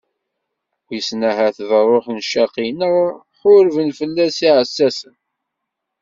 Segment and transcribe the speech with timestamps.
[0.87, 2.93] Wisen ahat d ṛṛuḥ ccaqi neɣ
[3.39, 5.15] ḥurben fell-as yiɛessasen.